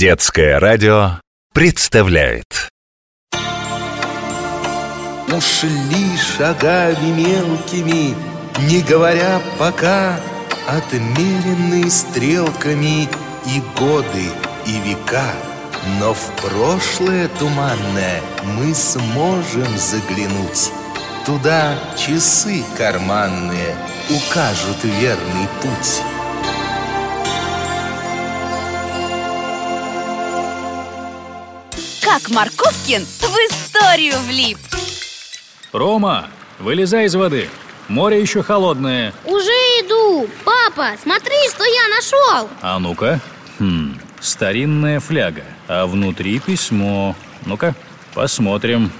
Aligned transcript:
Детское 0.00 0.58
радио 0.58 1.20
представляет. 1.52 2.70
Ушли 5.28 6.16
шагами 6.16 7.10
мелкими, 7.10 8.14
не 8.66 8.80
говоря 8.80 9.42
пока 9.58 10.18
Отмеренные 10.66 11.90
стрелками 11.90 13.10
и 13.44 13.62
годы, 13.78 14.24
и 14.64 14.80
века. 14.88 15.34
Но 15.98 16.14
в 16.14 16.30
прошлое 16.40 17.28
туманное 17.38 18.22
мы 18.56 18.74
сможем 18.74 19.76
заглянуть. 19.76 20.72
Туда 21.26 21.74
часы 21.98 22.64
карманные 22.78 23.76
укажут 24.08 24.82
верный 24.82 25.46
путь 25.60 26.00
Как 32.12 32.28
Марковкин 32.30 33.04
в 33.04 33.22
историю 33.48 34.18
влип. 34.26 34.58
Рома, 35.70 36.28
вылезай 36.58 37.04
из 37.06 37.14
воды. 37.14 37.48
Море 37.86 38.20
еще 38.20 38.42
холодное. 38.42 39.14
Уже 39.24 39.52
иду. 39.80 40.28
Папа, 40.44 40.96
смотри, 41.00 41.36
что 41.48 41.62
я 41.62 41.86
нашел. 41.94 42.48
А 42.62 42.80
ну-ка. 42.80 43.20
Хм, 43.60 43.96
Старинная 44.20 44.98
фляга 44.98 45.44
А 45.68 45.86
внутри 45.86 46.40
письмо. 46.40 47.14
Ну-ка, 47.46 47.76
посмотрим. 48.12 48.90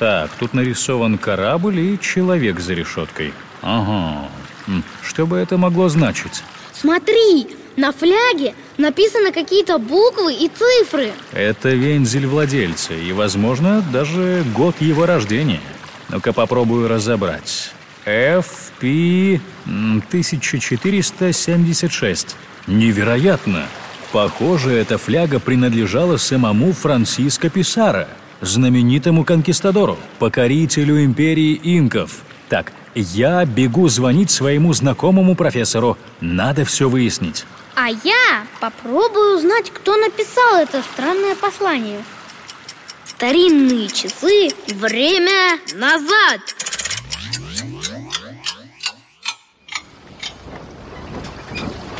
Так, 0.00 0.32
тут 0.36 0.52
нарисован 0.52 1.18
корабль 1.18 1.78
и 1.78 2.00
человек 2.00 2.58
за 2.58 2.74
решеткой. 2.74 3.32
Ага. 3.62 4.28
Хм, 4.66 4.82
Что 5.04 5.24
бы 5.24 5.36
это 5.36 5.56
могло 5.56 5.88
значить? 5.88 6.42
Смотри, 6.72 7.46
на 7.76 7.92
фляге 7.92 8.54
написаны 8.78 9.30
какие-то 9.32 9.78
буквы 9.78 10.32
и 10.34 10.48
цифры. 10.48 11.12
Это 11.32 11.68
вензель 11.70 12.26
владельца 12.26 12.92
И, 12.94 13.12
возможно, 13.12 13.84
даже 13.92 14.44
год 14.54 14.74
его 14.80 15.06
рождения. 15.06 15.60
Ну-ка 16.08 16.32
попробую 16.32 16.88
разобрать. 16.88 17.72
FP 18.04 19.40
1476 19.64 22.36
Невероятно! 22.66 23.66
Похоже, 24.12 24.72
эта 24.72 24.98
фляга 24.98 25.40
принадлежала 25.40 26.16
самому 26.16 26.72
Франциско 26.72 27.50
Писаро 27.50 28.08
Знаменитому 28.40 29.24
конкистадору, 29.24 29.98
покорителю 30.18 31.04
империи 31.04 31.60
инков. 31.62 32.22
Так, 32.50 32.72
я 32.94 33.42
бегу 33.44 33.88
звонить 33.88 34.30
своему 34.30 34.72
знакомому 34.74 35.34
профессору. 35.34 35.96
Надо 36.20 36.66
все 36.66 36.88
выяснить 36.88 37.44
А 37.78 37.90
я 37.90 38.46
попробую 38.58 39.36
узнать, 39.36 39.70
кто 39.70 39.98
написал 39.98 40.56
это 40.56 40.82
странное 40.82 41.34
послание 41.34 42.02
Старинные 43.04 43.88
часы, 43.88 44.48
время 44.68 45.58
назад 45.74 46.40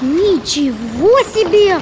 Ничего 0.00 1.20
себе! 1.24 1.78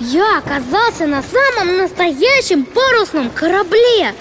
Я 0.00 0.36
оказался 0.36 1.06
на 1.06 1.22
самом 1.22 1.78
настоящем 1.78 2.66
парусном 2.66 3.30
корабле 3.30 4.14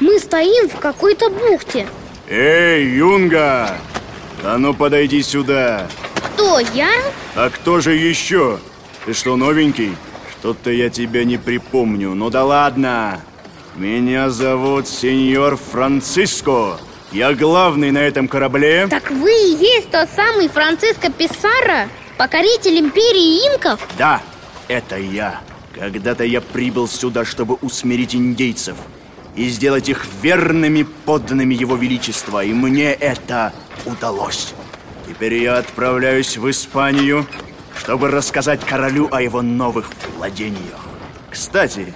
Мы 0.00 0.18
стоим 0.18 0.68
в 0.68 0.78
какой-то 0.78 1.30
бухте 1.30 1.88
Эй, 2.28 2.84
Юнга! 2.84 3.78
А 4.44 4.58
ну 4.58 4.74
подойди 4.74 5.22
сюда 5.22 5.88
Кто, 6.34 6.58
я? 6.74 6.90
А 7.36 7.50
кто 7.50 7.80
же 7.80 7.94
еще? 7.94 8.58
Ты 9.04 9.12
что, 9.12 9.36
новенький? 9.36 9.94
Что-то 10.30 10.70
я 10.70 10.88
тебя 10.88 11.22
не 11.24 11.36
припомню 11.36 12.14
Ну 12.14 12.30
да 12.30 12.44
ладно 12.44 13.20
Меня 13.74 14.30
зовут 14.30 14.88
сеньор 14.88 15.58
Франциско 15.58 16.78
Я 17.12 17.34
главный 17.34 17.90
на 17.90 17.98
этом 17.98 18.26
корабле 18.26 18.86
Так 18.88 19.10
вы 19.10 19.30
и 19.30 19.54
есть 19.54 19.90
тот 19.90 20.08
самый 20.16 20.48
Франциско 20.48 21.12
Писаро? 21.12 21.90
Покоритель 22.16 22.78
империи 22.78 23.54
инков? 23.54 23.86
Да, 23.98 24.22
это 24.68 24.96
я 24.96 25.40
Когда-то 25.74 26.24
я 26.24 26.40
прибыл 26.40 26.88
сюда, 26.88 27.26
чтобы 27.26 27.56
усмирить 27.60 28.14
индейцев 28.14 28.76
И 29.34 29.46
сделать 29.50 29.90
их 29.90 30.06
верными 30.22 30.84
подданными 30.84 31.54
его 31.54 31.76
величества 31.76 32.42
И 32.42 32.54
мне 32.54 32.92
это 32.94 33.52
удалось 33.84 34.54
Теперь 35.06 35.34
я 35.34 35.58
отправляюсь 35.58 36.36
в 36.36 36.50
Испанию 36.50 37.26
Чтобы 37.78 38.10
рассказать 38.10 38.64
королю 38.64 39.08
о 39.12 39.22
его 39.22 39.42
новых 39.42 39.90
владениях 40.16 40.80
Кстати, 41.30 41.92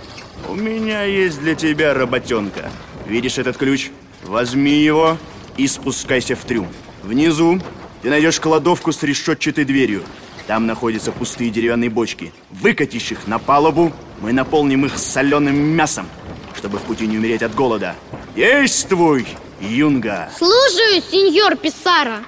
у 0.48 0.54
меня 0.54 1.02
есть 1.02 1.40
для 1.40 1.54
тебя 1.54 1.94
работенка 1.94 2.70
Видишь 3.06 3.38
этот 3.38 3.56
ключ? 3.56 3.90
Возьми 4.24 4.72
его 4.72 5.16
и 5.56 5.66
спускайся 5.66 6.36
в 6.36 6.44
трюм 6.44 6.68
Внизу 7.02 7.60
ты 8.02 8.08
найдешь 8.08 8.40
кладовку 8.40 8.92
с 8.92 9.02
решетчатой 9.02 9.64
дверью. 9.64 10.02
Там 10.46 10.66
находятся 10.66 11.12
пустые 11.12 11.50
деревянные 11.50 11.90
бочки. 11.90 12.32
Выкатишь 12.50 13.12
их 13.12 13.26
на 13.26 13.38
палубу, 13.38 13.92
мы 14.20 14.32
наполним 14.32 14.86
их 14.86 14.98
соленым 14.98 15.56
мясом, 15.56 16.08
чтобы 16.56 16.78
в 16.78 16.82
пути 16.82 17.06
не 17.06 17.18
умереть 17.18 17.42
от 17.42 17.54
голода. 17.54 17.94
Действуй, 18.34 19.26
Юнга! 19.60 20.30
Слушаю, 20.36 21.02
сеньор 21.10 21.56
Писаро 21.56 22.20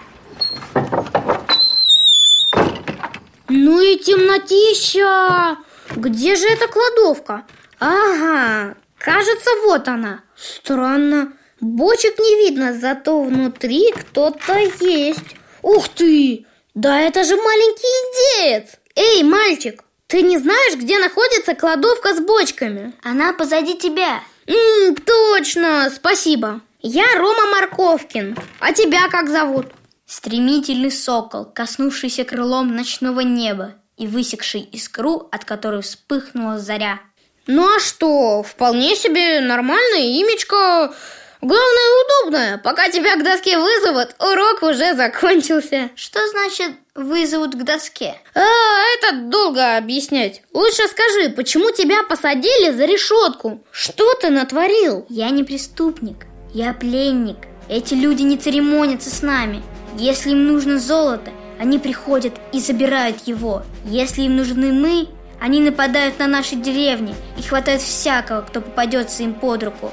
Ну 3.72 3.80
и 3.80 3.96
темнотища 3.96 5.56
Где 5.96 6.36
же 6.36 6.46
эта 6.46 6.68
кладовка? 6.68 7.46
Ага, 7.78 8.76
кажется, 8.98 9.50
вот 9.64 9.88
она 9.88 10.20
Странно, 10.36 11.32
бочек 11.58 12.18
не 12.18 12.44
видно, 12.44 12.74
зато 12.78 13.22
внутри 13.22 13.90
кто-то 13.92 14.58
есть 14.80 15.36
Ух 15.62 15.88
ты! 15.88 16.44
Да 16.74 17.00
это 17.00 17.24
же 17.24 17.34
маленький 17.34 17.94
индеец! 18.02 18.72
Эй, 18.94 19.22
мальчик, 19.22 19.82
ты 20.06 20.20
не 20.20 20.36
знаешь, 20.36 20.74
где 20.76 20.98
находится 20.98 21.54
кладовка 21.54 22.14
с 22.14 22.20
бочками? 22.20 22.92
Она 23.02 23.32
позади 23.32 23.78
тебя 23.78 24.20
М, 24.46 24.96
точно, 24.96 25.90
спасибо 25.90 26.60
Я 26.82 27.06
Рома 27.16 27.46
Марковкин 27.52 28.36
А 28.60 28.74
тебя 28.74 29.08
как 29.08 29.30
зовут? 29.30 29.68
Стремительный 30.12 30.90
сокол, 30.90 31.46
коснувшийся 31.46 32.24
крылом 32.24 32.76
ночного 32.76 33.20
неба 33.20 33.76
И 33.96 34.06
высекший 34.06 34.60
искру, 34.60 35.26
от 35.32 35.46
которой 35.46 35.80
вспыхнула 35.80 36.58
заря 36.58 37.00
Ну 37.46 37.76
а 37.76 37.80
что, 37.80 38.42
вполне 38.42 38.94
себе 38.94 39.40
нормальное 39.40 40.20
имечко 40.20 40.94
Главное, 41.40 42.04
удобное. 42.04 42.58
Пока 42.58 42.90
тебя 42.90 43.16
к 43.16 43.24
доске 43.24 43.56
вызовут, 43.58 44.14
урок 44.20 44.62
уже 44.62 44.94
закончился. 44.94 45.90
Что 45.96 46.20
значит 46.28 46.72
вызовут 46.94 47.54
к 47.54 47.64
доске? 47.64 48.14
А, 48.34 48.44
это 48.98 49.16
долго 49.16 49.78
объяснять. 49.78 50.42
Лучше 50.52 50.86
скажи, 50.88 51.30
почему 51.30 51.72
тебя 51.72 52.02
посадили 52.02 52.70
за 52.70 52.84
решетку? 52.84 53.64
Что 53.72 54.14
ты 54.16 54.28
натворил? 54.28 55.06
Я 55.08 55.30
не 55.30 55.42
преступник, 55.42 56.26
я 56.52 56.74
пленник. 56.74 57.38
Эти 57.68 57.94
люди 57.94 58.22
не 58.22 58.36
церемонятся 58.36 59.10
с 59.10 59.22
нами. 59.22 59.62
Если 59.98 60.30
им 60.30 60.46
нужно 60.46 60.78
золото, 60.78 61.30
они 61.58 61.78
приходят 61.78 62.32
и 62.52 62.60
забирают 62.60 63.26
его. 63.26 63.62
Если 63.84 64.22
им 64.22 64.36
нужны 64.36 64.72
мы, 64.72 65.08
они 65.40 65.60
нападают 65.60 66.18
на 66.18 66.26
наши 66.26 66.56
деревни 66.56 67.14
и 67.36 67.42
хватают 67.42 67.82
всякого, 67.82 68.40
кто 68.42 68.60
попадется 68.60 69.22
им 69.22 69.34
под 69.34 69.64
руку. 69.64 69.90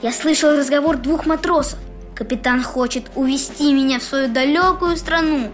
Я 0.00 0.12
слышал 0.12 0.56
разговор 0.56 0.96
двух 0.96 1.26
матросов. 1.26 1.78
Капитан 2.14 2.62
хочет 2.62 3.04
увести 3.14 3.72
меня 3.72 3.98
в 3.98 4.02
свою 4.02 4.28
далекую 4.28 4.96
страну 4.96 5.50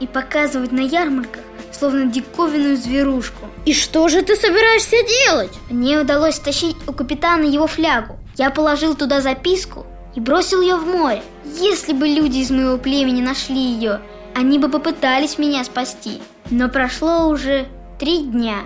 и 0.00 0.06
показывать 0.06 0.72
на 0.72 0.80
ярмарках, 0.80 1.42
словно 1.72 2.06
диковинную 2.06 2.76
зверушку. 2.76 3.46
И 3.64 3.72
что 3.72 4.08
же 4.08 4.22
ты 4.22 4.36
собираешься 4.36 4.96
делать? 5.24 5.52
Мне 5.70 6.00
удалось 6.00 6.36
стащить 6.36 6.76
у 6.86 6.92
капитана 6.92 7.44
его 7.44 7.66
флягу. 7.66 8.18
Я 8.36 8.50
положил 8.50 8.94
туда 8.94 9.20
записку 9.20 9.86
и 10.14 10.20
бросил 10.20 10.60
ее 10.60 10.76
в 10.76 10.86
море. 10.86 11.22
Если 11.44 11.92
бы 11.92 12.06
люди 12.06 12.38
из 12.38 12.50
моего 12.50 12.78
племени 12.78 13.22
нашли 13.22 13.60
ее, 13.60 14.00
они 14.34 14.58
бы 14.58 14.68
попытались 14.68 15.38
меня 15.38 15.64
спасти. 15.64 16.20
Но 16.50 16.68
прошло 16.68 17.28
уже 17.28 17.66
три 17.98 18.22
дня. 18.22 18.58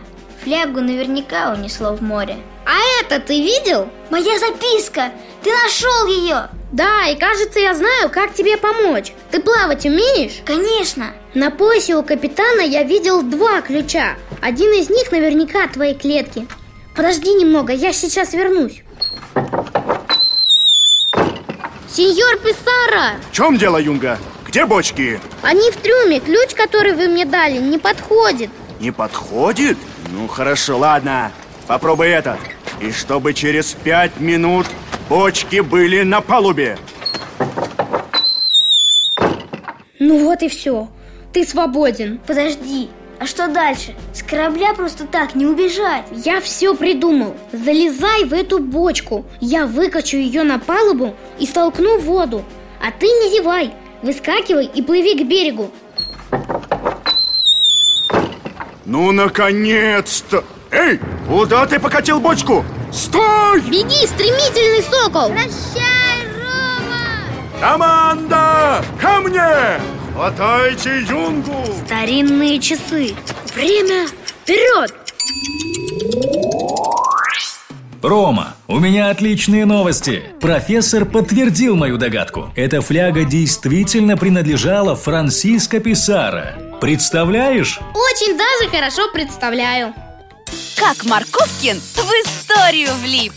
Флягу 0.42 0.80
наверняка 0.80 1.52
унесло 1.52 1.94
в 1.94 2.02
море. 2.02 2.36
А 2.66 2.76
это 3.00 3.20
ты 3.20 3.40
видел? 3.40 3.88
Моя 4.10 4.38
записка! 4.38 5.12
Ты 5.42 5.50
нашел 5.50 6.06
ее! 6.06 6.48
Да, 6.72 7.06
и 7.06 7.16
кажется, 7.16 7.60
я 7.60 7.74
знаю, 7.74 8.10
как 8.10 8.34
тебе 8.34 8.56
помочь. 8.56 9.12
Ты 9.30 9.40
плавать 9.40 9.84
умеешь? 9.84 10.42
Конечно! 10.44 11.12
На 11.34 11.50
поясе 11.50 11.96
у 11.96 12.02
капитана 12.02 12.62
я 12.62 12.82
видел 12.82 13.22
два 13.22 13.60
ключа. 13.60 14.16
Один 14.40 14.72
из 14.72 14.88
них 14.88 15.12
наверняка 15.12 15.64
от 15.64 15.72
твоей 15.72 15.94
клетки. 15.94 16.46
Подожди 16.96 17.32
немного, 17.34 17.72
я 17.72 17.92
сейчас 17.92 18.32
вернусь. 18.32 18.82
Сеньор 21.94 22.38
Писара! 22.38 23.20
В 23.30 23.32
чем 23.32 23.56
дело, 23.56 23.76
Юнга? 23.76 24.18
Где 24.44 24.66
бочки? 24.66 25.20
Они 25.42 25.70
в 25.70 25.76
трюме. 25.76 26.18
Ключ, 26.18 26.52
который 26.52 26.92
вы 26.92 27.06
мне 27.06 27.24
дали, 27.24 27.58
не 27.58 27.78
подходит. 27.78 28.50
Не 28.80 28.90
подходит? 28.90 29.78
Ну 30.10 30.26
хорошо, 30.26 30.76
ладно. 30.76 31.30
Попробуй 31.68 32.08
этот. 32.08 32.38
И 32.80 32.90
чтобы 32.90 33.32
через 33.32 33.74
пять 33.74 34.18
минут 34.18 34.66
бочки 35.08 35.60
были 35.60 36.02
на 36.02 36.20
палубе. 36.20 36.78
Ну 40.00 40.24
вот 40.24 40.42
и 40.42 40.48
все. 40.48 40.88
Ты 41.32 41.46
свободен. 41.46 42.18
Подожди, 42.26 42.90
а 43.18 43.26
что 43.26 43.48
дальше? 43.48 43.94
С 44.12 44.22
корабля 44.22 44.74
просто 44.74 45.06
так 45.06 45.34
не 45.34 45.46
убежать. 45.46 46.04
Я 46.12 46.40
все 46.40 46.74
придумал. 46.74 47.34
Залезай 47.52 48.24
в 48.24 48.32
эту 48.32 48.58
бочку. 48.58 49.24
Я 49.40 49.66
выкачу 49.66 50.16
ее 50.16 50.42
на 50.42 50.58
палубу 50.58 51.14
и 51.38 51.46
столкну 51.46 51.98
в 51.98 52.04
воду. 52.04 52.44
А 52.80 52.90
ты 52.90 53.06
не 53.06 53.36
зевай. 53.36 53.72
Выскакивай 54.02 54.66
и 54.66 54.82
плыви 54.82 55.18
к 55.22 55.26
берегу. 55.26 55.70
Ну, 58.84 59.12
наконец-то! 59.12 60.44
Эй, 60.70 61.00
куда 61.26 61.64
ты 61.66 61.80
покатил 61.80 62.20
бочку? 62.20 62.64
Стой! 62.92 63.62
Беги, 63.62 64.06
стремительный 64.06 64.82
сокол! 64.82 65.30
Прощай, 65.30 66.26
Рома! 66.36 67.60
Команда! 67.60 68.84
Ко 69.00 69.20
мне! 69.20 69.80
Хватайте 70.14 71.00
юнгу! 71.08 71.64
Старинные 71.86 72.60
часы. 72.60 73.16
Время 73.52 74.06
вперед! 74.24 74.94
Рома, 78.00 78.54
у 78.68 78.78
меня 78.78 79.10
отличные 79.10 79.66
новости. 79.66 80.22
Профессор 80.40 81.04
подтвердил 81.04 81.74
мою 81.74 81.98
догадку. 81.98 82.52
Эта 82.54 82.80
фляга 82.80 83.24
действительно 83.24 84.16
принадлежала 84.16 84.94
Франсиско 84.94 85.80
Писаро. 85.80 86.54
Представляешь? 86.80 87.80
Очень 87.94 88.38
даже 88.38 88.70
хорошо 88.70 89.10
представляю. 89.12 89.94
Как 90.76 91.04
Марковкин 91.06 91.80
в 91.80 91.98
историю 91.98 92.90
влип. 93.02 93.32